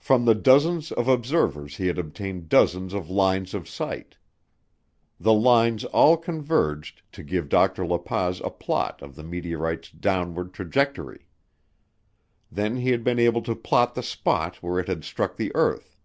[0.00, 4.16] From the dozens of observers he had obtained dozens of lines of sight.
[5.20, 7.86] The lines all converged to give Dr.
[7.86, 11.28] La Paz a plot of the meteorite's downward trajectory.
[12.50, 15.96] Then he had been able to plot the spot where it had struck the earth.